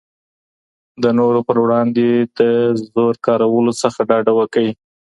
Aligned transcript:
د 1.03 1.05
نورو 1.19 1.39
پر 1.47 1.57
وړاندي 1.63 2.11
د 2.37 2.39
زور 2.91 3.13
کارولو 3.25 3.71
څخه 3.81 3.99
ډډه 4.09 4.33
وکړئ. 4.39 4.69